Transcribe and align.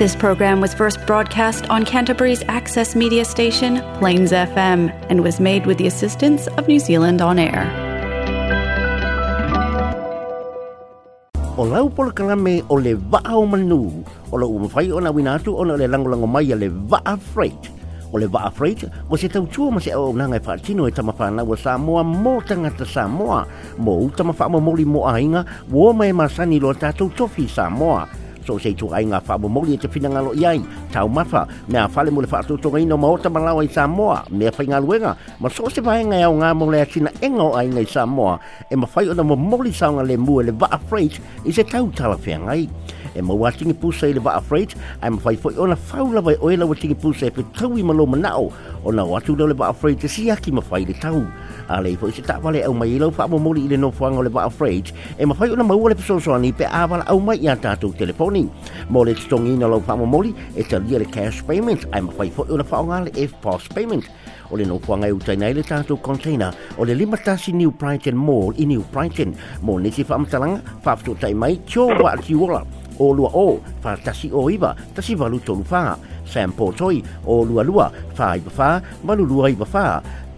This 0.00 0.16
program 0.16 0.64
was 0.64 0.72
first 0.72 0.96
broadcast 1.04 1.68
on 1.68 1.84
Canterbury's 1.84 2.40
access 2.48 2.96
media 2.96 3.20
station, 3.28 3.84
Plains 4.00 4.32
FM, 4.32 4.88
and 5.12 5.20
was 5.20 5.36
made 5.36 5.68
with 5.68 5.76
the 5.76 5.84
assistance 5.92 6.48
of 6.56 6.64
New 6.64 6.80
Zealand 6.80 7.20
On 7.20 7.36
Air. 7.36 7.68
O 11.60 11.68
lau 11.68 11.92
pola 11.92 12.16
kalame 12.16 12.64
o 12.72 12.80
le 12.80 12.96
vaa 13.12 13.20
o 13.36 13.44
manu, 13.44 14.00
o 14.32 14.40
la 14.40 14.48
umawhai 14.48 14.88
o 14.88 15.04
na 15.04 15.12
winatu 15.12 15.52
o 15.52 15.68
na 15.68 15.76
le 15.76 15.84
langolango 15.84 16.24
mai 16.36 16.48
a 16.48 16.56
le 16.56 16.72
vaa 16.72 17.20
freight. 17.20 17.68
O 18.08 18.16
le 18.16 18.24
vaa 18.32 18.48
freight, 18.56 18.88
o 19.12 19.20
se 19.20 19.28
tau 19.28 19.44
tua 19.52 19.68
ma 19.68 19.84
se 19.84 19.92
au 19.92 20.08
nanga 20.16 20.40
e 20.40 20.40
whaatino 20.46 20.88
e 20.88 20.96
tamawhana 20.96 21.44
wa 21.44 21.56
Samoa 21.64 22.00
mō 22.08 22.34
tangata 22.48 22.88
Samoa, 22.96 23.44
mō 23.84 23.92
utamawha 24.08 24.48
mo 24.48 24.64
mori 24.68 24.88
mō 24.94 25.04
ainga, 25.12 25.44
wō 25.68 25.92
mai 25.92 26.16
masani 26.20 26.56
lo 26.64 26.72
tātou 26.72 27.12
tofi 27.20 27.44
Samoa. 27.58 28.08
E 28.50 28.52
so 28.52 28.58
se 28.70 28.74
tu 28.78 28.88
ai 28.90 29.04
nga 29.06 29.20
fa 29.20 29.36
mo 29.38 29.48
mo 29.48 29.62
te 29.80 29.88
fina 29.88 30.08
nga 30.08 30.20
lo 30.20 30.32
yai 30.34 30.60
tau 30.92 31.08
mafa 31.08 31.46
me 31.68 31.78
a 31.78 31.88
fale 31.88 32.10
mo 32.10 32.20
le 32.20 32.26
fa 32.26 32.42
to 32.42 32.56
to 32.56 32.70
ngai 32.70 32.84
no 32.86 32.96
mo 32.96 33.16
ta 33.16 33.28
malau 33.30 33.58
ai 33.62 33.68
samoa 33.68 34.24
me 34.30 34.50
fa 34.50 34.62
nga 34.66 34.80
luenga 34.80 35.14
mo 35.38 35.48
so 35.48 35.68
se 35.68 35.80
fa 35.82 35.94
nga 36.02 36.28
nga 36.28 36.48
mo 36.58 36.66
le 36.70 36.82
sina 36.90 37.10
engo 37.20 37.54
ai 37.54 37.68
nga 37.68 37.82
samoa 37.86 38.38
e 38.70 38.74
mo 38.76 38.86
fa 38.86 39.00
ona 39.06 39.22
mo 39.22 39.34
mo 39.36 39.56
li 39.62 39.70
sa 39.72 39.86
nga 39.94 40.02
le 40.02 40.16
mu 40.16 40.42
le 40.42 40.52
va 40.52 40.66
afraid 40.78 41.12
is 41.44 41.58
a 41.58 41.62
tau 41.64 41.86
tala 41.96 42.16
fe 42.16 42.34
nga 42.34 42.52
e 42.54 42.66
ai 42.66 42.68
e 43.18 43.22
mo 43.22 43.34
watching 43.34 43.70
pu 43.78 43.86
pusa 43.90 44.06
le 44.06 44.20
va 44.26 44.32
afraid 44.40 44.68
i'm 45.06 45.16
fa 45.22 45.30
fo 45.42 45.48
ona 45.62 45.76
fa 45.76 46.02
ula 46.08 46.20
vai 46.26 46.36
oela 46.44 46.66
watching 46.70 46.94
pu 47.00 47.08
pusa 47.12 47.26
pe 47.36 47.42
tau 47.58 47.70
i 47.78 47.82
ma 47.86 47.92
lo 47.98 48.04
mo 48.10 48.16
nao 48.16 48.50
ona 48.88 49.02
watu 49.12 49.32
le 49.38 49.54
va 49.60 49.66
afraid 49.72 49.96
te 50.00 50.08
si 50.14 50.30
aki 50.34 50.50
ma 50.56 50.60
fa 50.68 50.74
i 50.76 50.84
le 50.86 50.92
tau 51.04 51.22
ale 51.70 51.94
fo 51.96 52.10
se 52.10 52.20
tapa 52.22 52.50
le 52.50 52.66
o 52.66 52.72
mai 52.74 52.98
lo 52.98 53.08
fa 53.14 53.26
mo 53.30 53.38
mo 53.38 53.52
le 53.54 53.76
no 53.78 53.90
fo 53.94 54.10
ngole 54.10 54.28
ba 54.28 54.42
afraid 54.50 54.84
e 55.18 55.22
ma 55.26 55.34
fa 55.38 55.46
yo 55.46 55.54
na 55.56 55.62
mo 55.62 55.76
le 55.88 55.94
so 56.06 56.18
so 56.20 56.34
ni 56.38 56.50
pe 56.52 56.64
avala 56.66 57.04
o 57.14 57.18
mai 57.22 57.38
ya 57.40 57.54
tato 57.54 57.88
telefoni 57.98 58.48
mo 58.90 59.04
le 59.06 59.14
tong 59.28 59.46
ina 59.46 59.66
lo 59.70 59.78
fa 59.80 59.94
mo 59.96 60.04
mo 60.06 60.18
li 60.20 60.34
e 60.58 60.62
tal 60.66 60.82
le 60.88 61.04
cash 61.06 61.42
payment 61.46 61.84
e 61.94 61.98
i 61.98 62.00
ma 62.02 62.10
fa 62.10 62.24
fo 62.34 62.42
yo 62.50 62.56
na 62.58 62.64
ngale 62.66 63.10
e 63.16 63.28
post 63.42 63.72
payment 63.74 64.04
o 64.50 64.56
le 64.56 64.64
nofua 64.64 64.96
ngai 64.98 65.12
utai 65.14 65.36
nei 65.36 65.52
le 65.54 65.62
tātou 65.62 65.96
container 66.00 66.50
o 66.76 66.82
le 66.84 66.94
limatasi 66.94 67.52
New 67.54 67.70
Brighton 67.70 68.16
Mall 68.16 68.52
i 68.58 68.64
New 68.66 68.82
Brighton. 68.92 69.30
Mō 69.62 69.78
nisi 69.78 70.02
whamatalanga, 70.02 70.58
whaftu 70.84 71.14
tai 71.20 71.32
mai, 71.34 71.60
tio 71.66 71.86
wa 71.86 72.10
ati 72.18 72.34
wola. 72.34 72.64
O 72.98 73.12
lua 73.14 73.30
o, 73.32 73.60
whātasi 73.84 74.32
o 74.34 74.50
iwa, 74.50 74.74
tasi 74.94 75.14
walu 75.14 75.38
tolu 75.38 75.62
whā. 75.70 75.94
Sam 76.26 76.50
Portoi, 76.52 76.98
o 77.30 77.44
lua 77.46 77.62
lua, 77.62 77.86
whā 78.18 78.32
iwa 78.40 78.50
whā, 78.56 78.70
walu 79.06 79.22
lua 79.26 79.50
iwa 79.54 79.66
whā. 79.70 79.86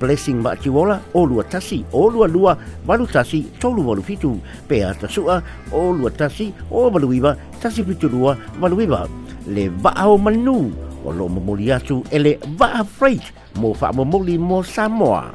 Blessing 0.03 0.42
Makiwola, 0.42 0.98
o 1.14 1.22
lua 1.25 1.45
tasi, 1.47 1.84
o 1.95 2.11
lua 2.11 2.27
lua, 2.27 2.58
walu 2.89 3.06
tasi, 3.06 3.45
tolu 3.62 3.86
walu 3.89 4.03
fitu, 4.03 4.34
pea 4.69 4.95
tasua, 4.95 5.39
o 5.72 5.92
lua 5.95 6.11
tasi, 6.11 6.53
o 6.72 6.91
maluiwa, 6.91 7.36
tasi 7.62 7.84
fitu 7.84 8.08
lua, 8.08 8.36
maluiwa. 8.61 9.06
Le 9.47 9.69
vaho 9.69 10.19
manu, 10.19 10.73
o 11.06 11.12
lo 11.12 11.28
mamuli 11.30 11.70
atu, 11.73 12.03
e 12.12 12.19
le 12.19 12.34
vaha 12.58 12.83
freight, 12.84 13.23
mo 13.62 13.75
faa 13.75 13.92
mamuli 13.92 14.39
mo 14.39 14.62
Samoa. 14.62 15.34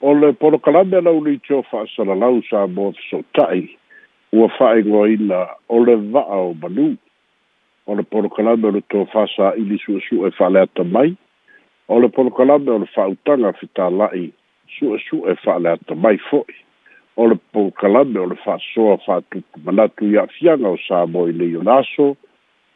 O 0.00 0.14
le 0.14 0.32
porokalame 0.32 1.00
la 1.02 1.10
uli 1.12 1.40
cho 1.44 1.60
faa 1.68 1.84
salalau 1.96 2.40
sa 2.48 2.64
mo 2.66 2.92
so 3.10 3.20
tai, 3.36 3.68
ua 4.32 4.48
faa 4.58 4.78
ingoa 4.80 5.08
ina, 5.12 5.42
o 5.68 5.84
le 5.84 5.96
vaho 6.08 6.54
manu, 6.56 6.96
o 7.86 7.94
le 8.00 8.02
porokalame 8.02 8.72
lo 8.72 8.80
to 8.88 9.04
faa 9.12 9.28
sa 9.36 9.52
ili 9.60 9.76
su 9.84 10.00
su 10.08 10.24
e 10.26 10.30
faa 10.32 10.48
mai, 10.88 11.12
o 11.88 11.98
le 12.00 12.08
polokalame 12.08 12.70
o 12.72 12.78
le 12.80 12.86
fa'autaga 12.94 13.52
fetāla'i 13.60 14.30
su'esu'e 14.76 15.34
fa'ale 15.44 15.70
ata 15.74 15.94
mai 15.94 16.16
fo'i 16.30 16.56
o 17.16 17.28
le 17.30 17.36
polokalame 17.52 18.20
o 18.20 18.26
le 18.30 18.36
fa'asoa 18.44 18.96
fa'atutu 19.04 19.64
manatu 19.64 20.08
i 20.10 20.16
a'afiaga 20.20 20.68
o 20.70 20.78
sa 20.88 21.04
mo 21.06 21.26
i 21.28 21.32
le 21.36 21.50
ionaso 21.52 22.14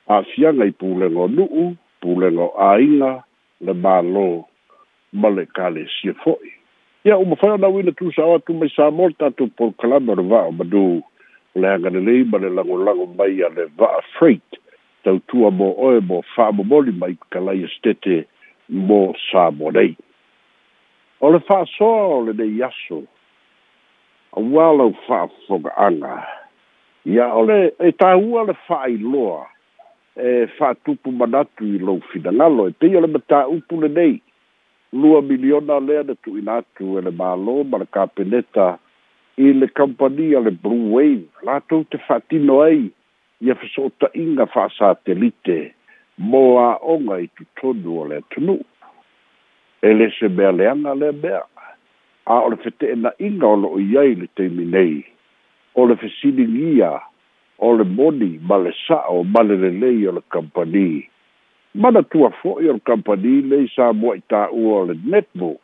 a'afiaga 0.09 0.67
i 0.69 0.73
pulega 0.77 1.19
o 1.25 1.29
nu'u 1.33 1.64
pulega 2.03 2.42
o 2.51 2.53
āiga 2.70 3.17
le 3.64 3.73
mālō 3.73 4.27
ma 5.20 5.29
le 5.33 5.47
kalesia 5.56 6.13
fo'i 6.23 6.52
ia 7.08 7.17
uma 7.17 7.39
fai 7.41 7.51
ona 7.57 7.73
uina 7.73 7.95
tusao 7.97 8.35
atu 8.36 8.55
mai 8.55 8.68
sa 8.77 8.91
mo 8.92 9.08
le 9.08 9.17
tatou 9.18 9.48
polokalame 9.57 10.13
o 10.13 10.20
le 10.20 10.29
va'a 10.29 10.45
o 10.52 10.57
madū 10.61 10.85
o 11.01 11.61
le 11.61 11.68
agalelei 11.74 12.27
ma 12.29 12.39
le 12.45 12.51
lagolago 12.52 13.08
mai 13.17 13.41
a 13.42 13.48
le 13.57 13.70
va'a 13.80 14.05
freit 14.18 14.61
tautua 15.07 15.48
mo 15.51 15.73
oe 15.89 16.01
mo 16.05 16.20
fa'amomoli 16.35 16.92
mai 16.92 17.17
kalai 17.33 17.63
estete 17.64 18.27
mo 18.68 19.14
sa 19.33 19.51
mo 19.51 19.73
dei 19.73 19.96
o 21.20 21.33
le 21.33 21.40
fa 21.40 21.64
so 21.67 22.20
le 22.23 22.33
dei 22.36 22.52
yaso 22.61 23.01
a 24.36 24.40
wala 24.40 24.92
fa 25.06 25.27
foga 25.48 25.73
anga 25.77 26.20
ya 27.05 27.33
ole 27.33 27.73
e 27.80 27.92
ta 27.96 28.17
ua 28.17 28.45
le 28.45 28.52
fa 28.68 28.84
i 28.89 29.01
loa 29.01 29.48
e 30.14 30.46
fa 30.58 30.74
tupu 30.84 31.11
manatu 31.12 31.64
i 31.64 31.80
lo 31.80 31.98
fidangalo 32.12 32.68
e 32.68 32.73
pei 32.77 32.95
ole 32.96 33.06
mata 33.08 33.48
upu 33.48 33.80
le 33.80 33.89
dei 33.89 34.20
lua 34.92 35.23
miliona 35.23 35.80
lea 35.80 36.02
de 36.05 36.14
tu 36.20 36.36
inatu 36.36 36.98
e 36.98 37.00
le 37.02 37.11
malo 37.11 37.64
ma 37.64 37.79
le 37.79 37.86
kapeneta 37.89 38.79
i 39.36 39.52
le 39.52 39.67
kampania 39.73 40.40
le 40.40 40.50
Blue 40.50 40.92
Wave 40.92 41.27
la 41.42 41.61
tau 41.67 41.85
te 41.89 41.96
fatino 42.05 42.61
ai 42.62 42.92
ia 43.40 43.55
fesota 43.55 44.11
inga 44.14 44.46
fa 44.46 44.68
satelite 44.77 45.56
e 45.56 45.74
mo 46.18 46.58
a 46.58 46.79
onga 46.83 47.20
i 47.23 47.27
tu 47.29 47.45
tonu 47.61 48.01
o 48.01 48.05
le 48.05 48.20
tunu. 48.30 48.58
E 49.83 49.92
le 49.95 50.11
se 50.18 50.29
mea 50.29 50.51
leanga 50.52 50.95
le 50.95 51.12
mea. 51.12 51.42
A 52.27 52.40
o 52.42 52.48
le 52.51 52.56
fete 52.56 52.90
e 52.92 52.96
na 52.96 53.11
inga 53.18 53.46
o 53.46 53.56
lo 53.56 53.68
i 53.80 53.96
ai 53.98 54.14
le 54.14 54.27
te 54.34 54.48
minei. 54.51 55.05
O 55.74 55.86
le 55.86 55.96
fesini 55.96 56.46
ngia, 56.46 56.90
o 57.58 57.70
le 57.77 57.84
moni, 57.84 58.39
ma 58.42 58.56
le 58.56 58.73
sa 58.86 58.98
o 59.08 59.23
ma 59.24 59.42
le 59.46 59.56
le 59.56 59.70
lei 59.70 60.06
o 60.08 60.12
le 60.12 60.23
kampani. 60.34 61.08
Mana 61.74 62.02
tua 62.02 62.30
fo 62.42 62.58
i 62.61 62.68
o 62.68 62.73
le 62.74 62.83
kampani 62.85 63.39
le 63.48 63.62
i 63.64 63.68
sa 63.74 63.92
mua 63.92 64.17
i 64.18 64.23
ta 64.29 64.48
ua 64.50 64.80
o 64.83 64.85
le 64.90 64.98
netmo. 65.06 65.55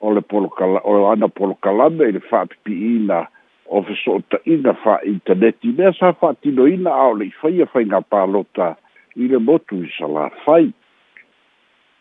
O 0.00 0.10
le 0.12 0.20
polokala, 0.20 0.80
o 0.84 1.04
ana 1.12 1.28
polokalame 1.28 2.08
i 2.08 2.12
le 2.16 2.22
whaapipi 2.30 2.72
ina 2.96 3.20
o 3.68 3.82
fesota 3.82 4.40
ina 4.48 4.72
wha 4.84 4.96
interneti. 5.04 5.72
Mea 5.76 5.92
sa 5.92 6.12
wha 6.20 6.32
tino 6.40 6.66
ina 6.66 6.90
a 6.90 7.04
o 7.12 7.20
le 7.20 7.28
i 7.30 7.34
whaia 7.42 7.68
whainga 7.72 8.00
pālota. 8.08 8.72
Mea 8.74 8.80
i 9.16 9.28
le 9.28 9.38
motu 9.38 9.76
i 9.84 9.88
sala 9.98 10.28
fai. 10.44 10.70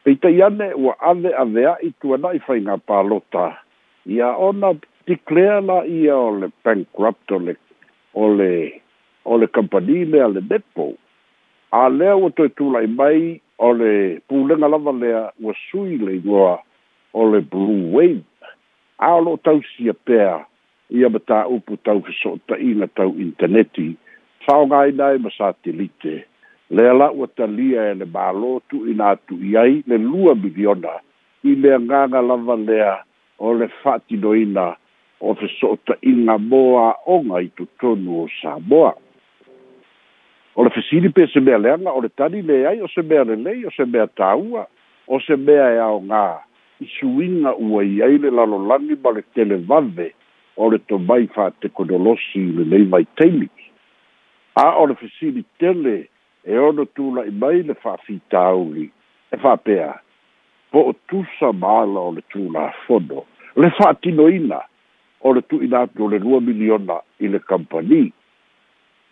Peitai 0.03 0.41
ane 0.45 0.73
ua 0.73 0.93
ave 1.11 1.29
avea 1.43 1.75
i 1.87 1.91
tuana 2.01 2.33
i 2.37 2.41
fai 2.47 2.59
ngā 2.65 2.75
pālota. 2.89 3.45
Ia 4.17 4.31
ona 4.47 4.73
declare 5.07 5.61
la 5.67 5.77
ia 5.87 6.15
o 6.17 6.33
le 6.41 6.49
bankrupt 6.65 7.31
o 7.31 7.37
le, 7.45 7.53
o 8.13 8.27
le, 8.37 8.51
o 9.25 9.37
le 9.39 9.47
company 9.47 10.03
le 10.05 10.21
a 10.23 10.27
le 10.31 10.41
depo. 10.41 10.89
A 11.73 11.87
lea 11.89 12.15
ua 12.17 12.29
toi 12.35 12.49
tūlai 12.59 12.85
mai 12.97 13.37
o 13.57 13.71
le 13.77 13.93
pūlenga 14.29 14.69
lava 14.73 14.91
lea 14.97 15.21
ua 15.41 15.55
sui 15.69 15.97
le 16.01 16.17
ingoa 16.19 16.57
o 17.13 17.27
le 17.33 17.39
blue 17.41 17.93
wave. 17.95 18.25
A 18.99 19.13
lo 19.21 19.37
tau 19.43 19.61
si 19.73 19.87
a 19.89 19.95
pēr 20.07 20.43
ia 20.93 21.09
mata 21.09 21.45
upu 21.47 21.77
tau 21.87 22.03
fiso 22.05 22.35
ta 22.47 22.59
ina 22.59 22.89
tau 22.97 23.15
interneti. 23.17 23.93
Whaonga 24.43 24.85
i 24.89 24.91
nai 24.91 25.17
ma 25.23 25.31
satelite. 25.37 26.11
Whaonga 26.11 26.31
le 26.73 26.89
ala 26.89 27.07
ua 27.13 27.27
talia 27.37 27.85
e 27.91 27.93
le 28.01 28.05
mālō 28.09 28.53
tuuina 28.71 29.11
atu'i 29.13 29.51
ai 29.61 29.73
le 29.91 29.97
lua 30.01 30.33
miliona 30.43 30.93
i 31.49 31.53
le 31.63 31.73
agaga 31.75 32.21
lava 32.25 32.55
lea 32.65 32.93
o 33.37 33.51
le 33.59 33.67
fa'atinoina 33.81 34.65
o 35.27 35.35
se 35.39 35.47
so 35.57 35.69
ota'iga 35.75 36.35
mo 36.49 36.61
a'oga 36.87 37.41
i 37.45 37.49
totonu 37.59 38.17
o 38.23 38.25
samoa 38.39 38.89
o 40.57 40.65
le 40.65 40.71
fesili 40.79 41.11
pe 41.13 41.27
se 41.33 41.43
mea 41.45 41.59
leaga 41.61 41.93
o 41.93 42.01
le 42.05 42.09
tali 42.17 42.41
le 42.47 42.57
ai 42.71 42.81
o 42.87 42.89
se 42.95 43.03
mea 43.11 43.23
lelei 43.31 43.61
o 43.69 43.73
se 43.77 43.85
mea 43.93 44.07
tāua 44.19 44.63
o 45.07 45.19
se 45.27 45.37
mea 45.45 45.67
e 45.75 45.77
aogā 45.89 46.23
i 46.81 46.89
suiga 46.97 47.53
ua 47.67 47.83
i 47.85 48.01
ai 48.07 48.17
le 48.23 48.31
lalolagi 48.33 48.97
ma 49.03 49.13
le 49.19 49.23
televave 49.37 50.09
o 50.57 50.71
le 50.73 50.81
tomai 50.89 51.29
fa'atekonolosi 51.37 52.41
i 52.47 52.57
lelei 52.61 52.87
maitaimi 52.95 53.49
a 54.63 54.65
o 54.81 54.87
le 54.89 54.97
fesili 55.03 55.45
tele 55.61 55.95
e 56.45 56.57
ono 56.57 56.85
la 57.13 57.23
mai 57.31 57.63
le 57.63 57.73
fa'afitauli 57.73 58.91
e 59.29 59.37
fa'apea 59.37 59.99
po 60.69 60.79
o 60.91 61.21
sa 61.39 61.49
māla 61.53 61.99
o 62.03 62.11
le 62.11 62.21
tulafono 62.27 63.25
le 63.55 63.69
fa'atinoina 63.77 64.59
o 65.25 65.33
le 65.33 65.41
tu'ina 65.47 65.83
atu 65.87 66.03
o 66.03 66.07
le 66.09 66.19
lua 66.19 66.41
miliona 66.41 66.97
i 67.23 67.27
le 67.27 67.39
kampani 67.39 68.11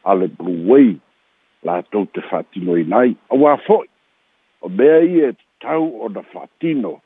a 0.03 0.13
le 0.15 0.27
bluway 0.27 0.91
latou 1.63 2.03
te 2.11 2.19
fa'atinoina 2.29 2.97
ai 2.99 3.15
auā 3.31 3.55
fo'i 3.65 3.87
o 4.59 4.67
mea 4.69 4.99
ia 5.07 5.31
e 5.31 5.35
tau 5.63 5.87
ona 6.03 6.21
fa'atino 6.35 6.97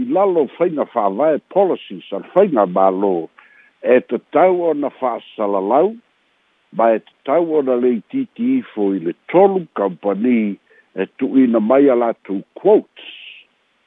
i 0.00 0.08
lalo 0.08 0.46
faiga 0.56 0.84
fa'avae 0.96 1.42
policies 1.52 2.08
a 2.12 2.22
le 2.24 2.28
faiga 2.32 2.64
mālō 2.76 3.14
e 3.94 4.00
tatau 4.08 4.62
ona 4.70 4.88
fa'asalalau 4.96 5.92
ma 6.76 6.90
e 6.96 7.00
tau 7.24 7.54
ona 7.58 7.74
lei 7.78 8.02
titi 8.10 8.56
ifo 8.58 8.90
i 8.94 8.98
le 8.98 9.12
tolu 9.30 9.66
kampani 9.78 10.56
e 10.96 11.06
tuuina 11.18 11.60
mai 11.60 11.88
a 11.90 11.94
latou 11.94 12.42
quotes 12.58 13.06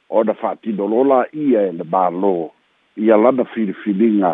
ona 0.08 0.32
fa'atinolola 0.34 1.26
ia 1.32 1.60
e 1.68 1.72
le 1.76 1.84
mālō 1.84 2.32
ia 3.04 3.16
lana 3.20 3.44
filifiliga 3.52 4.32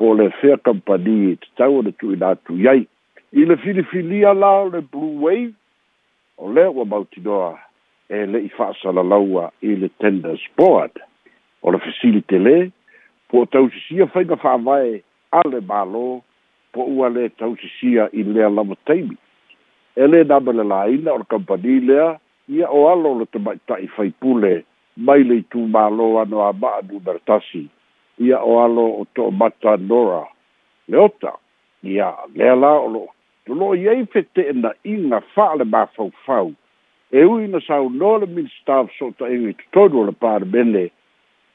o 0.00 0.14
le 0.16 0.30
fea 0.40 0.56
kampani 0.64 1.14
i 1.26 1.32
e 1.32 1.36
tatau 1.44 1.76
ona 1.82 1.92
tuuina 2.00 2.32
atu 2.36 2.56
i 2.56 2.66
ai 2.72 2.82
i 3.40 3.44
le 3.44 3.56
filifilia 3.60 4.32
la 4.34 4.50
o 4.64 4.70
le 4.72 4.80
blue 4.80 5.20
wave 5.24 5.52
o 6.40 6.50
lea 6.52 6.70
ua 6.72 6.84
mautinoa 6.88 7.52
e 8.08 8.24
le'i 8.32 8.48
fa'asalalaua 8.56 9.50
i 9.60 9.76
le 9.82 9.90
tenders 10.00 10.40
board 10.56 10.96
o 11.62 11.70
le 11.76 11.84
fesili 11.84 12.22
tele 12.32 12.70
pua 13.28 13.44
tausisia 13.46 14.06
faiga 14.06 14.40
fa'avae 14.40 15.02
a 15.36 15.44
le 15.48 15.60
mālō 15.60 16.08
po 16.72 16.84
ua 16.84 17.08
le 17.08 17.28
tausisia 17.28 18.08
i 18.12 18.22
lea 18.22 18.48
lava 18.56 18.74
taimi 18.86 19.16
e 20.00 20.06
lē 20.06 20.20
na 20.28 20.38
le 20.58 20.64
laina 20.72 21.12
o 21.12 21.18
le 21.18 21.26
kampani 21.30 21.80
lea 21.88 22.16
ia 22.48 22.68
o 22.68 22.88
alo 22.92 23.18
le 23.18 23.26
tamaʻitaʻi 23.32 23.86
faipule 23.96 24.64
mai 24.96 25.22
le 25.24 25.40
itumālō 25.42 26.06
ano 26.22 26.38
amaʻa 26.50 26.80
numeratasi 26.90 27.62
ia 28.26 28.38
o 28.42 28.60
alo 28.64 28.84
o 29.02 29.06
toʻamata 29.16 29.76
nora 29.88 30.22
le 30.88 30.96
ota 30.98 31.32
ia 31.82 32.10
lea 32.34 32.54
la 32.56 32.72
o 32.78 32.86
loo 32.94 33.08
toloo 33.46 33.74
i 33.74 33.88
ai 33.88 34.06
fetee'ena'iga 34.12 35.20
fa'ale 35.34 35.64
mafaufau 35.64 36.54
e 37.10 37.24
ui 37.26 37.48
na 37.48 37.60
saunoa 37.66 38.18
le 38.18 38.26
minista 38.26 38.86
so 38.98 39.06
o 39.10 39.14
taʻiga 39.18 39.50
i 39.52 39.56
totonu 39.72 40.02
o 40.02 40.04
le 40.08 40.12
palemele 40.22 40.90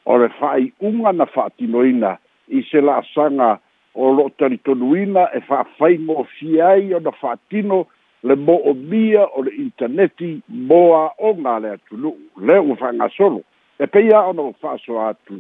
o 0.06 0.18
le 0.20 0.28
fa'ai'uga 0.40 1.12
na 1.18 1.26
fa'atinoina 1.26 2.18
i 2.52 2.62
se 2.72 2.82
la'asaga 2.82 3.60
o 3.96 4.12
loo 4.12 4.30
talitonuina 4.30 5.30
e 5.34 5.40
fa 5.42 5.64
fa'afaigofia 5.64 6.68
ai 6.68 6.94
ona 6.94 7.12
fa'atino 7.12 7.88
le 8.24 8.36
mo'omia 8.36 9.24
o 9.38 9.44
le 9.44 9.52
interneti 9.56 10.42
mo 10.50 10.80
o 11.18 11.30
a 11.52 11.60
le 11.60 11.70
atunu'u 11.76 12.18
lea 12.46 12.60
ua 12.62 12.76
fa'agasolo 12.76 13.42
e 13.80 13.88
peia 13.88 14.20
ona 14.28 14.42
ua 14.42 14.54
fa'asoa 14.62 15.08
atu 15.10 15.40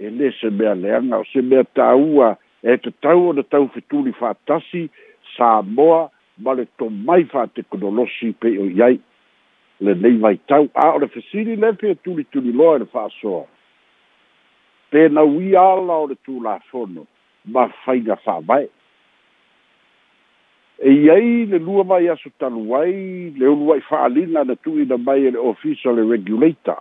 e 0.00 0.10
lē 0.10 0.32
se 0.40 0.50
mea 0.50 0.74
leaga 0.74 1.18
o 1.18 1.24
se 1.24 1.40
mea 1.42 1.62
tāua 1.76 2.36
e 2.62 2.76
tatau 2.82 3.28
ona 3.30 3.42
tau 3.42 3.68
fetuli 3.68 4.12
fa'atasi 4.12 4.90
sa 5.36 5.62
moa 5.62 6.10
ma 6.42 6.52
le 6.54 6.66
tomai 6.78 7.24
fa'atekonolosi 7.30 8.32
pei 8.42 8.58
o 8.58 8.66
i 8.74 8.82
ai 8.82 8.98
lenei 9.80 10.18
vaitau 10.18 10.66
a 10.74 10.90
o 10.90 10.98
le 10.98 11.06
fesili 11.08 11.54
le 11.56 11.72
pea 11.72 11.94
tulituliloa 11.94 12.76
e 12.76 12.78
le 12.78 12.90
fa'asoa 12.90 13.46
penauia 14.90 15.62
ala 15.62 15.94
o 16.02 16.06
le 16.06 16.18
tulafono 16.24 17.06
ma 17.44 17.68
fainga 17.84 18.16
fa 18.16 18.40
vai 18.40 18.68
e 20.80 21.10
ai 21.10 21.44
le 21.46 21.58
lua 21.58 21.84
mai 21.84 22.08
asu 22.08 22.30
talu 22.38 22.74
ai 22.76 23.32
le 23.36 23.46
un 23.46 23.62
wai 23.66 23.80
fa 23.80 24.02
alina 24.04 24.42
na 24.44 24.54
tu 24.62 24.78
i 24.82 24.86
na 24.86 24.96
mai 24.96 25.26
e 25.26 25.30
le 25.30 25.38
official 25.38 25.98
regulator 26.08 26.78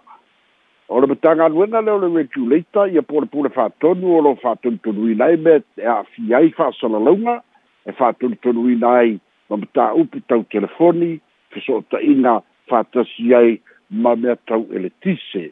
o 0.88 1.00
le 1.00 1.08
betanga 1.08 1.50
nuena 1.50 1.82
le 1.82 1.98
le 2.00 2.10
regulator 2.22 2.88
ia 2.92 3.02
pole 3.02 3.26
pole 3.26 3.50
fa 3.50 3.70
tonu 3.82 4.14
o 4.18 4.22
lo 4.22 4.36
fa 4.36 4.56
tonu 4.62 4.78
tonu 4.86 5.10
i 5.10 5.16
me 5.38 5.56
e 5.78 5.86
a 5.86 6.04
fi 6.04 6.34
ai 6.34 6.50
fa 6.52 6.70
launga 6.88 7.42
e 7.86 7.92
fa 7.92 8.14
tonu 8.14 8.36
tonu 8.42 8.70
i 8.70 8.76
nai 8.76 9.20
ma 9.50 9.56
beta 9.58 9.94
upi 9.96 10.22
tau 10.28 10.44
telefoni 10.44 11.20
fe 11.50 11.60
so 11.66 11.82
ta 11.90 11.98
ina 12.00 12.42
fa 12.68 12.84
tasi 12.84 13.34
ai 13.34 13.62
ma 13.90 14.16
mea 14.16 14.36
tau 14.48 14.68
ele 14.72 14.90
tise 15.02 15.52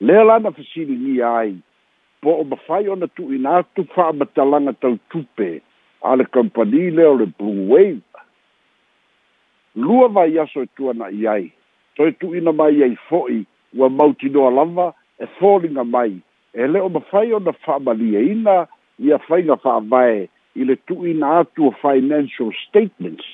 le 0.00 0.16
alana 0.18 0.50
fa 0.50 0.62
ni 0.76 1.20
ai 1.20 1.56
po 2.26 2.32
o 2.42 2.44
mafai 2.44 2.84
ona 2.92 3.06
tu 3.16 3.22
ina 3.36 3.52
tu 3.78 3.82
fa 3.94 4.04
matalanga 4.18 4.72
tau 4.82 4.94
tupe 5.14 5.48
ale 6.10 6.24
company 6.36 6.82
le 6.96 7.04
o 7.06 7.12
le 7.20 7.26
blue 7.38 7.60
wave 7.70 8.08
lua 9.82 10.08
vai 10.16 10.32
aso 10.42 10.60
e 10.66 10.68
tu 10.76 10.82
ana 10.92 11.06
iai 11.22 11.44
toi 11.96 12.10
tu 12.20 12.26
ina 12.38 12.52
mai 12.60 12.74
ai 12.86 12.94
foi 13.08 13.34
wa 13.80 13.88
mauti 13.98 14.26
no 14.34 14.42
alava 14.50 14.86
e 15.22 15.30
falling 15.38 15.78
a 15.78 15.84
mai 15.94 16.10
ele 16.62 16.78
o 16.82 16.88
mafai 16.96 17.26
ona 17.38 17.52
fa 17.64 17.74
mali 17.86 18.08
ina 18.32 18.56
ia 19.06 19.18
fai 19.30 19.42
na 19.46 19.56
fa 19.64 19.72
vai 19.92 20.16
ile 20.58 20.74
tu 20.86 20.94
ina 21.12 21.30
tu 21.54 21.64
financial 21.82 22.50
statements 22.66 23.26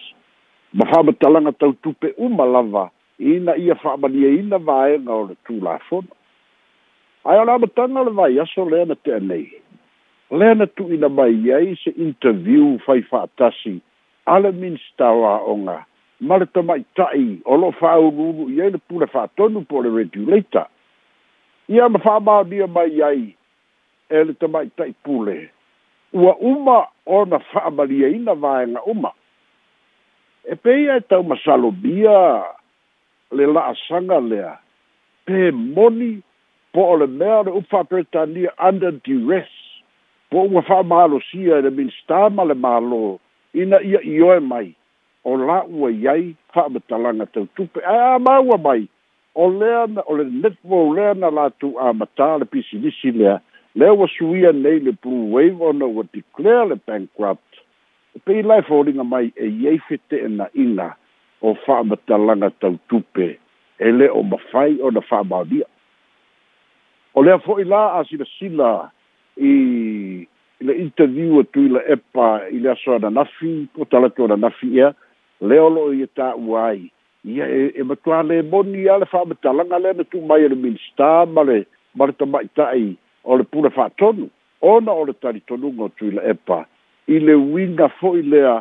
ma 0.77 0.85
fa 0.93 0.99
matalanga 1.07 1.53
tau 1.61 1.73
tupe 1.83 2.07
uma 2.27 2.45
lava 2.55 2.85
ina 3.33 3.57
ia 3.57 3.75
fa 3.83 3.97
mali 4.03 4.21
ina 4.41 4.59
vai 4.69 5.01
ngau 5.05 5.33
tu 5.49 5.53
la 5.65 5.79
fono 5.89 6.13
ai 7.25 7.37
ola 7.39 7.59
matanga 7.59 8.03
le 8.03 8.11
vai 8.19 8.39
aso 8.43 8.65
le 8.69 8.85
na 8.85 8.95
tenei 9.05 9.47
le 10.39 10.49
na 10.55 10.67
tu 10.67 10.83
ina 10.95 11.09
mai 11.09 11.53
ai 11.55 11.77
se 11.83 11.91
interview 11.97 12.79
fai 12.87 13.03
fa 13.07 13.27
tasi 13.39 13.79
ale 14.27 14.51
min 14.53 14.77
stawa 14.91 15.39
onga 15.53 15.79
mar 16.29 16.43
to 16.53 16.61
mai 16.67 16.81
tai 16.99 17.39
o 17.45 17.55
lo 17.63 17.71
fa 17.79 17.91
u 18.03 18.09
lu 18.17 18.49
i 18.55 18.59
ai 18.63 18.71
pula 18.91 19.07
fa 19.15 19.23
tonu 19.37 19.59
po 19.69 19.77
le 19.83 19.91
regulata 20.03 20.63
ia 21.71 21.85
ma 21.89 21.99
fa 22.05 22.15
ba 22.27 22.43
dia 22.51 22.67
mai 22.67 22.91
ai 23.11 23.23
ele 24.19 24.33
to 24.41 24.47
mai 24.55 24.67
tai 24.79 24.91
pule 25.07 25.39
ua 26.19 26.33
uma 26.51 26.79
ona 27.19 27.39
fa 27.51 27.71
balia 27.77 28.09
ina 28.17 28.35
vai 28.45 28.67
na 28.67 28.81
uma 28.91 29.13
e 30.43 30.55
peia 30.63 30.99
ta 31.09 31.17
uma 31.23 31.37
salobia 31.45 32.19
le 33.37 33.45
la 33.55 33.65
sanga 33.87 34.19
lea 34.19 34.53
pe 35.25 35.51
moni 35.75 36.13
po 36.73 36.87
o 36.91 36.93
le 36.97 37.07
mea 37.07 37.41
o 37.41 37.43
le 37.43 37.51
ufa 37.61 37.83
Britannia 37.91 38.51
under 38.69 38.91
duress. 39.05 39.49
Po 40.31 40.49
ua 40.49 40.63
wha 40.67 40.83
maalo 40.91 41.21
sia 41.31 41.59
e 41.59 41.63
le 41.67 41.71
minsta 41.71 42.31
ma 42.37 42.43
le 42.49 42.55
maalo 42.65 43.21
ina 43.63 43.77
ia 43.83 44.01
i 44.05 44.15
oe 44.29 44.39
mai. 44.41 44.69
O 45.25 45.37
la 45.37 45.63
ua 45.69 45.89
iai 46.03 46.25
wha 46.55 46.61
amatalanga 46.69 47.27
tau 47.33 47.45
tupe. 47.57 47.79
A 47.97 48.17
a 48.17 48.19
maua 48.19 48.57
mai. 48.69 48.83
O 49.35 49.47
lea 49.61 49.87
na, 49.87 50.01
o 50.11 50.17
le 50.19 50.25
netwo 50.43 50.79
lea 50.97 51.15
na 51.15 51.29
la 51.31 51.47
tu 51.61 51.69
a 51.85 51.93
mata 51.93 52.37
le 52.41 52.45
pisi 52.45 52.77
nisi 52.81 53.13
lea. 53.13 53.39
Lea 53.75 53.93
wa 53.93 54.09
suia 54.17 54.53
nei 54.53 54.81
le 54.81 54.93
pru 54.93 55.33
wave 55.35 55.61
ona 55.61 55.87
wa 55.97 56.03
declare 56.13 56.67
le 56.69 56.77
bankrupt. 56.87 57.53
E 58.17 58.19
pei 58.25 58.43
lai 58.49 58.61
fōringa 58.69 59.05
mai 59.13 59.27
e 59.43 59.47
iei 59.61 59.79
fite 59.89 60.17
e 60.25 60.29
na 60.29 60.47
ina 60.65 60.89
o 61.47 61.53
wha 61.67 61.75
amatalanga 61.83 62.49
tau 62.61 62.75
tupe. 62.89 63.37
E 63.85 63.93
le 63.99 64.09
o 64.09 64.21
mawhai 64.23 64.81
o 64.85 64.91
na 64.91 65.01
wha 65.11 65.19
maudia 65.25 65.67
o 67.15 67.23
lea 67.23 67.39
fo'i 67.45 67.65
la 67.69 67.83
a 67.99 68.05
silasila 68.09 68.71
i 69.51 69.53
i 70.63 70.67
le 70.69 70.75
interview 70.83 71.41
atu 71.43 71.59
i 71.67 71.71
la 71.75 71.83
epa 71.97 72.27
i 72.57 72.61
le 72.63 72.69
aso 72.71 72.95
ananafi 72.95 73.53
po 73.75 73.85
talake 73.93 74.23
o 74.23 74.27
ananafi 74.27 74.67
ia 74.77 74.89
lea 75.41 75.63
o 75.67 75.71
lo'o 75.75 75.93
ia 75.99 76.05
e 76.07 76.13
ta'ua 76.19 76.61
ai 76.71 76.83
ia 77.35 77.45
e 77.59 77.63
e 77.81 77.87
matuā 77.91 78.19
lē 78.29 78.37
moni 78.53 78.83
a 78.95 79.01
le 79.03 79.07
fa'amatalaga 79.13 79.77
lea 79.85 79.95
na 79.99 80.05
tu'umai 80.11 80.41
mai 80.43 80.49
le 80.53 80.57
minista 80.65 81.09
ma 81.35 81.43
le 81.49 81.59
ma 81.97 82.05
le 82.09 82.13
tama'ita'i 82.21 82.89
o 83.29 83.37
le 83.41 83.45
pule 83.53 83.71
fa'atonu 83.79 84.25
ona 84.75 84.91
o 85.01 85.05
le 85.09 85.15
talitonuga 85.23 85.83
otu 85.91 86.05
i 86.13 86.15
la 86.19 86.23
epa 86.35 86.61
i 87.15 87.19
le 87.27 87.35
uiga 87.35 87.89
fo'i 87.99 88.23
lea 88.35 88.57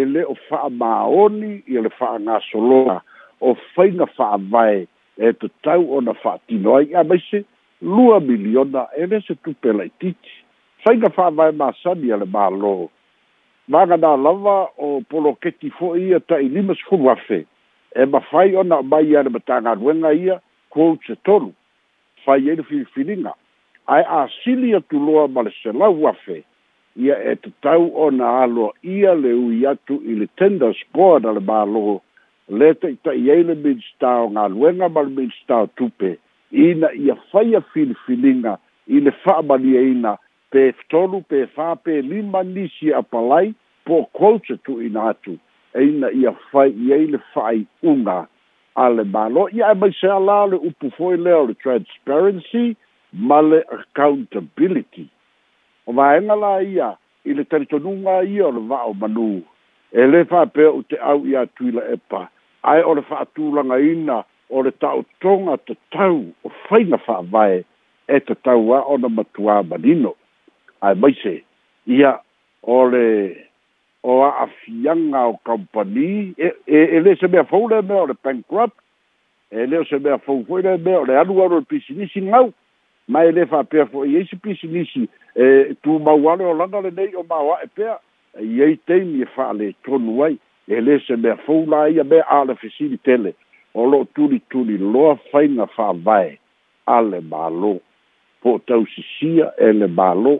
e 0.00 0.04
le 0.14 0.22
o 0.24 0.34
fa'amaoni 0.48 1.52
e 1.58 1.72
ia 1.72 1.80
le 1.86 1.90
fa'agasologa 2.00 2.98
o 3.40 3.54
faiga 3.74 4.06
fa'avae 4.18 4.82
e 5.22 5.32
tatau 5.40 5.86
ona 6.00 6.12
fa'atino 6.24 6.76
ai 6.78 6.90
a 6.98 7.04
maise 7.06 7.44
lua 7.82 8.20
miliona 8.20 8.86
ele 8.96 9.20
se 9.22 9.34
tupe 9.34 9.72
lai 9.72 9.90
tiki. 10.00 10.30
Saiga 10.86 11.12
wha 11.16 11.30
vai 11.30 11.52
maa 11.52 11.72
sani 11.82 12.12
ale 12.12 12.24
maa 12.24 12.50
lo. 12.50 12.90
Maga 13.68 13.96
nā 13.96 14.16
lava 14.22 14.56
o 14.78 15.00
polo 15.08 15.34
keti 15.42 15.70
fo 15.70 15.94
ia 15.96 16.20
ta 16.20 16.38
i 16.40 16.48
lima 16.48 16.74
se 16.74 16.82
kumu 16.88 17.10
afe. 17.10 17.44
E 17.96 18.04
ma 18.04 18.20
whai 18.32 18.54
ona 18.56 18.82
mai 18.82 19.16
ane 19.16 19.28
ma 19.28 19.38
tanga 19.38 19.74
ruenga 19.74 20.12
ia 20.12 20.40
kou 20.70 20.96
te 21.06 21.14
tolu. 21.24 21.52
Whai 22.26 22.48
ele 22.50 22.62
fi 22.62 22.84
fininga. 22.94 23.32
Ai 23.88 24.02
a 24.08 24.28
sili 24.42 24.74
atu 24.74 24.98
loa 24.98 25.28
ma 25.28 25.42
le 25.42 25.50
se 25.62 25.72
lau 25.72 26.08
afe. 26.08 26.42
Ia 26.96 27.14
e 27.30 27.34
te 27.36 27.50
tau 27.62 27.90
ona 27.94 28.42
alo 28.42 28.72
ia 28.82 29.14
le 29.14 29.32
ui 29.32 29.66
atu 29.66 30.00
i 30.02 30.14
le 30.18 30.26
tenda 30.36 30.72
skoa 30.74 31.18
na 31.20 31.30
le 31.32 31.40
maa 31.40 31.64
lo. 31.64 32.00
Leta 32.48 32.88
i 32.88 32.96
ta 33.04 33.12
i 33.12 33.28
eile 33.30 33.54
minstao 33.54 34.30
ngā 34.32 34.48
luenga 34.54 34.88
mal 34.88 35.10
minstao 35.12 35.66
tupe 35.76 36.16
ina 36.52 36.92
ia 36.92 37.14
faia 37.32 37.60
filifiliga 37.60 38.58
i 38.88 39.00
le 39.00 39.10
fa'amalieina 39.10 40.16
pe 40.50 40.72
tolu 40.88 41.20
pe 41.20 41.46
fa 41.46 41.74
pe 41.76 42.00
lima 42.02 42.42
nisi 42.42 42.92
apalai 42.94 43.54
po 43.84 44.04
culture 44.12 44.58
tu 44.64 44.80
ina 44.82 45.08
atu 45.10 45.38
e 45.74 45.82
ina 45.84 46.10
ia 46.10 46.32
fai 46.52 46.70
ia 46.70 46.96
i 46.96 47.06
le 47.06 47.18
fa'ai'uga 47.34 48.26
a 48.74 48.88
le 48.88 49.04
malo 49.04 49.48
ia 49.52 49.70
e 49.72 49.74
maisealā 49.74 50.36
o 50.44 50.46
le 50.50 50.56
upu 50.56 50.90
foi 50.96 51.16
lea 51.16 51.36
o 51.36 51.46
le 51.52 51.54
transparency 51.54 52.76
ma 53.12 53.40
le 53.40 53.60
accountability 53.78 55.08
o 55.86 55.92
vaega 55.92 56.34
la 56.34 56.62
ia 56.62 56.96
i 57.24 57.34
le 57.34 57.44
talitonuga 57.44 58.22
ia 58.24 58.46
o 58.48 58.56
le 58.56 58.64
va'o 58.72 58.96
manū 59.00 59.28
e 59.92 60.08
lē 60.12 60.24
fa 60.28 60.42
apea 60.48 60.72
u 60.80 60.82
te 60.82 60.96
au 60.96 61.26
i 61.28 61.36
atuila 61.36 61.84
epa 61.92 62.24
ae 62.62 62.82
o 62.84 62.94
le 62.94 63.02
fa'atulagaina 63.08 64.22
o 64.50 64.62
le 64.62 64.72
ta'otoga 64.72 65.56
tatau 65.66 66.24
o 66.44 66.50
faina 66.68 66.98
fa'avae 66.98 67.64
e 68.08 68.20
tatau 68.24 68.72
a 68.76 68.82
ona 68.94 69.08
matua 69.08 69.62
manino 69.68 70.14
ae 70.86 70.94
maise 70.94 71.34
ia 71.86 72.12
o 72.62 72.78
le 72.92 73.06
o 74.02 74.20
a'afiaga 74.24 75.20
o 75.30 75.34
kompani 75.46 76.34
e, 76.38 76.48
e, 76.66 76.78
e 76.84 76.98
lē 77.04 77.16
se 77.20 77.28
mea 77.28 77.44
fou 77.44 77.68
lea 77.68 77.82
mea 77.82 78.02
o 78.04 78.06
le 78.08 78.16
bankrupt 78.24 78.76
e 79.52 79.66
lē 79.66 79.82
o 79.84 79.90
se 79.90 79.98
mea 80.00 80.18
fou 80.24 80.42
foi 80.48 80.62
mea 80.64 81.00
o 81.00 81.04
le 81.08 81.16
alu 81.18 81.42
aro 81.44 81.60
le 81.60 81.66
pisinisi 81.68 82.24
gau 82.30 82.52
ma 83.08 83.24
e 83.28 83.32
lē 83.32 83.46
fa'apea 83.50 83.86
fo 83.92 84.06
ai 84.06 84.16
e 84.22 84.26
se 84.30 84.36
pisinisi 84.36 85.08
e 85.34 85.74
tumau 85.82 86.24
ale 86.32 86.44
o 86.46 86.54
le 86.54 86.90
nei 86.96 87.12
o 87.14 87.22
maoa'e 87.28 87.66
pea 87.74 87.98
iai 88.40 88.78
teimi 88.86 89.22
e 89.22 89.28
fa'alētonu 89.36 90.22
ai 90.24 90.38
e 90.68 90.80
lē 90.80 91.00
se 91.06 91.16
mea 91.16 91.36
fou 91.44 91.66
la 91.66 91.86
ia 91.88 92.04
mea 92.04 92.24
ale 92.30 92.54
fesili 92.56 92.96
tele 93.04 93.34
Olo 93.78 93.98
lo 93.98 94.04
tuli 94.14 94.42
tuli 94.50 94.78
loa 94.78 95.16
faina 95.30 95.66
fa 95.66 95.92
vai 96.04 96.28
ale 96.96 97.20
balo 97.20 97.72
po 98.42 98.50
tau 98.68 98.82
ele 99.68 99.86
balo 100.00 100.34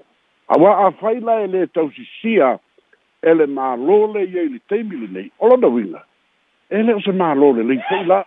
awa 0.55 0.71
a 0.87 0.91
faila 1.01 1.33
ele 1.45 1.67
tau 1.77 1.89
ele 3.31 3.45
ma 3.57 3.77
lole 3.87 4.21
ye 4.35 4.41
ile 4.47 4.61
temili 4.69 5.07
nei 5.17 5.29
o 5.45 5.55
lo 5.61 5.69
winga 5.75 6.03
ele 6.77 6.91
o 6.95 7.01
se 7.01 7.13
ma 7.21 7.29
lole 7.41 7.63
le 7.69 7.77
faila 7.89 8.19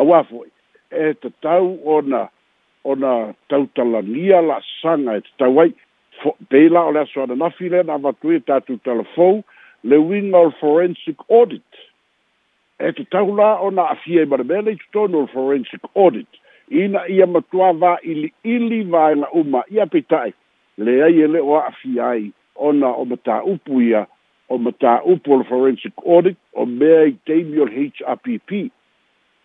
awa 0.00 0.18
foi 0.30 0.48
e 0.90 1.14
te 1.20 1.28
tau 1.46 1.66
ona 1.94 2.22
ona 2.90 3.34
tau 3.50 3.62
talania 3.76 4.38
la 4.50 4.58
sanga 4.80 5.12
e 5.16 5.20
te 5.26 5.30
tau 5.40 5.54
ai 5.62 5.72
pela 6.50 6.80
o 6.88 6.92
le 6.94 7.00
aso 7.00 7.26
na 7.26 7.50
file 7.50 7.82
na 7.82 7.96
vatui 8.04 8.36
e 8.36 8.40
tatu 8.40 8.78
telefou 8.86 9.42
le 9.88 9.96
winga 10.08 10.50
forensic 10.60 11.18
audit 11.30 11.70
e 12.82 12.90
te 12.92 13.04
tau 13.14 13.34
la 13.38 13.48
o 13.64 13.70
na 13.70 13.84
afia 13.94 14.24
i 14.26 14.28
marabele 14.30 14.72
i 14.74 14.78
tutono 14.80 15.20
forensic 15.32 15.80
audit 16.02 16.30
ina 16.82 17.02
ia 17.16 17.26
matua 17.30 17.72
va 17.82 17.96
ili 18.02 18.32
ili 18.54 18.80
vai 18.94 19.14
la 19.14 19.28
uma 19.40 19.62
ia 19.70 19.86
pitai 19.86 20.32
le 20.78 20.94
ai 21.06 21.20
ele 21.26 21.40
o 21.40 21.56
afia 21.60 22.08
i 22.24 22.32
ona 22.68 22.88
o 22.88 23.04
mata 23.10 23.36
upu 23.52 23.80
ia 23.86 24.02
o 24.48 24.58
mata 24.58 24.96
upu 25.12 25.34
o 25.34 25.44
forensic 25.50 25.92
audit 26.14 26.36
o 26.58 26.66
mea 26.66 27.04
i 27.06 27.12
teimi 27.26 27.60
o 27.62 27.66
HRPP 27.76 28.50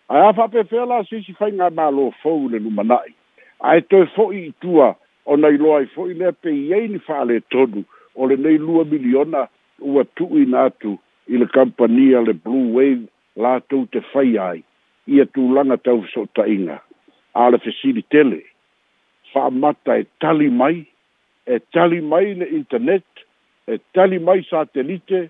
a 0.08 0.16
a 0.28 0.32
fa 0.34 0.48
pe 0.52 0.64
fela 0.70 0.98
si 1.10 1.22
si 1.26 1.32
fai 1.38 1.52
ngā 1.58 1.68
mā 1.78 1.86
lo 1.94 2.10
fau 2.22 2.48
le 2.50 2.58
numanai 2.58 3.14
a 3.60 3.76
e 3.78 3.84
toi 3.90 4.04
fo 4.16 4.32
i 4.34 4.42
tua 4.60 4.90
o 5.30 5.36
nei 5.36 5.56
loa 5.62 5.84
i 5.84 5.86
fo 5.94 6.08
i 6.10 6.14
lea 6.14 6.32
pe 6.42 6.50
iei 6.50 6.88
ni 6.90 6.98
fa 7.06 7.22
le 7.28 7.38
tonu 7.54 7.84
o 8.18 8.26
le 8.26 8.36
nei 8.36 8.58
lua 8.58 8.82
miliona 8.90 9.46
ua 9.92 10.02
tu 10.16 10.26
i 10.42 10.44
nātu 10.54 10.96
i 11.30 11.36
le 11.38 11.46
kampania 11.52 12.22
le 12.24 12.32
Blue 12.34 12.72
Wave 12.76 13.06
la 13.38 13.54
latou 13.58 13.86
te 13.92 14.00
fai 14.12 14.36
ai 14.42 14.58
e 15.06 15.10
ia 15.18 15.26
tulaga 15.32 15.76
tau 15.84 16.02
fesootaʻiga 16.06 16.76
a 17.38 17.48
le 17.52 17.58
fesilitele 17.66 18.40
fa'amata 19.32 19.96
e 20.02 20.06
tali 20.22 20.48
mai 20.60 20.78
e 21.52 21.58
tali 21.74 22.00
mai 22.00 22.34
le 22.40 22.46
internet 22.60 23.06
e 23.74 23.78
tali 23.94 24.18
mai 24.18 24.40
satelite 24.50 25.20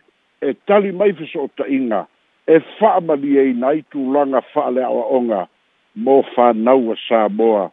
e 0.46 0.54
tali 0.66 0.92
mai 0.98 1.10
so 1.14 1.22
fesootaʻiga 1.24 2.00
e 2.48 2.56
fa 2.60 2.78
fa'amaliaina 2.78 3.66
ai 3.72 3.80
tulaga 3.92 4.40
fa'aleaʻoaʻoga 4.54 5.40
mo 6.04 6.16
fanau 6.34 6.92
a 6.94 6.96
sa 7.08 7.20
moa 7.38 7.68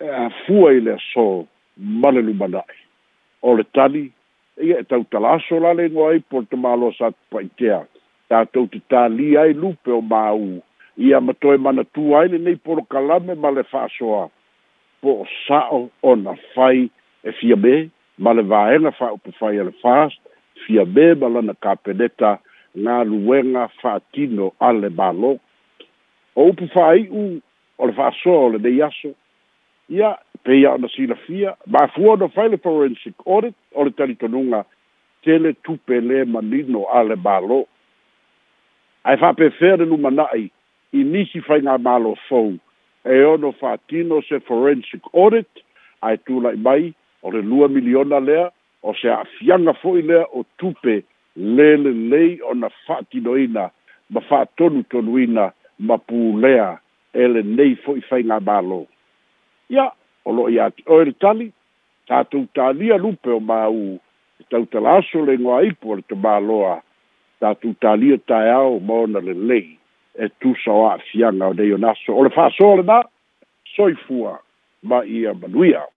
e 0.00 0.08
afua 0.26 0.68
i 0.76 0.80
le 0.84 0.94
e 0.98 1.00
aso 1.00 1.28
ma 2.00 2.08
le 2.14 2.22
lumana'e 2.28 2.76
o 3.46 3.56
le 3.56 3.64
tali 3.76 4.04
e 4.60 4.70
e 4.82 4.84
tautala 4.88 5.28
aso 5.40 5.58
la 5.64 5.72
leigoai 5.78 6.18
por 6.30 6.42
le 6.50 6.56
malo 6.60 6.92
sa 6.98 7.06
paʻitea 7.32 7.80
tātou 8.30 8.66
te 8.70 8.80
tāli 8.90 9.34
ai 9.38 9.52
lupe 9.56 9.92
o 9.94 10.00
māu. 10.04 10.60
Ia 10.98 11.20
matoe 11.20 11.56
mana 11.60 11.84
tū 11.96 12.12
aile 12.18 12.38
nei 12.42 12.56
poro 12.56 12.84
kalame 12.90 13.34
ma 13.38 13.50
le 13.54 13.64
whāsoa. 13.70 14.26
Po 15.02 15.20
o 15.22 15.26
sao 15.46 15.86
o 16.02 16.14
na 16.16 16.32
whai 16.54 16.86
e 17.22 17.32
fia 17.40 17.56
me, 17.56 17.90
ma 18.18 18.32
le 18.36 18.42
vāenga 18.50 18.94
wha 19.00 19.10
upu 19.14 19.34
whai 19.40 19.56
e 19.60 19.66
le 19.68 19.74
whās, 19.82 20.14
fia 20.66 20.86
me 20.88 21.08
ma 21.20 21.28
lana 21.36 21.54
kāpeneta 21.62 22.36
ngā 22.76 23.02
luenga 23.10 23.68
whātino 23.82 24.50
a 24.60 24.72
le 24.76 24.90
bālo. 25.00 25.34
O 26.36 26.48
upu 26.52 26.70
whai 26.74 27.04
u 27.10 27.26
o 27.78 27.90
le 27.90 27.98
whāsoa 27.98 28.38
o 28.48 28.54
le 28.56 28.62
nei 28.66 28.80
aso. 28.88 29.12
Ia, 29.92 30.14
peia 30.42 30.72
o 30.74 30.80
na 30.80 30.88
sila 30.90 31.14
fia, 31.26 31.52
ma 31.66 31.86
fua 31.94 32.14
o 32.16 32.20
na 32.22 32.30
whai 32.34 32.48
le 32.54 32.58
forensic 32.62 33.14
audit 33.26 33.54
o 33.74 33.84
le 33.84 33.92
taritonunga, 33.92 34.64
tele 35.26 35.52
tupe 35.66 36.00
le 36.00 36.24
manino 36.32 36.88
a 36.88 37.04
le 37.04 37.16
bālo 37.20 37.66
ae 39.10 39.16
fa'apefea 39.22 39.76
le 39.80 39.86
lumana'i 39.86 40.46
i 40.98 41.02
nisi 41.12 41.40
faiga 41.46 41.76
malo 41.78 42.14
fou 42.26 42.52
e 43.14 43.18
ono 43.22 43.52
fatino 43.60 44.18
se 44.28 44.40
forensic 44.48 45.02
audit 45.14 45.50
ae 46.06 46.16
tula'i 46.26 46.58
mai 46.66 46.86
o 47.22 47.30
le 47.34 47.42
lua 47.42 47.68
miliona 47.70 48.18
lea 48.26 48.48
o 48.82 48.94
se 48.98 49.10
a'afiaga 49.12 49.72
fo'i 49.82 50.02
lea 50.08 50.24
o 50.36 50.42
tupe 50.58 50.96
lelelei 51.56 52.40
ona 52.50 52.68
fa'atinoina 52.86 53.64
ma 54.12 54.20
fa'atonutonuina 54.30 55.46
ma 55.86 55.96
pulea 56.08 56.68
e 57.20 57.28
lenei 57.34 57.76
fo'i 57.86 58.02
faiga 58.10 58.40
malo 58.46 58.82
ia 59.70 59.86
o 60.26 60.32
lo'o 60.34 60.50
iā 60.50 60.68
o 60.86 60.98
le 61.04 61.12
tali 61.22 61.52
tatou 62.10 62.46
talia 62.54 62.96
lupe 62.98 63.30
o 63.30 63.38
māu 63.40 63.86
e 64.40 64.48
tautala 64.50 64.98
aso 64.98 65.22
le 65.26 65.36
goa 65.38 65.62
ipu 65.70 65.90
o 65.94 66.00
le 66.00 66.04
tomāloa 66.10 66.80
tatou 67.40 67.74
talia 67.80 68.18
taeao 68.18 68.80
ma 68.80 68.94
ona 68.94 69.18
lelei 69.20 69.78
e 70.18 70.28
tusa 70.40 70.72
o 70.72 70.86
a'afiaga 70.88 71.48
o 71.50 71.54
nei 71.54 71.72
o 71.72 71.78
naso 71.78 72.12
o 72.12 72.24
le 72.24 72.30
fa'asoa 72.38 72.78
lenā 72.80 72.98
soifua 73.74 74.38
ma 74.82 75.04
ia 75.04 75.34
manuia 75.34 75.86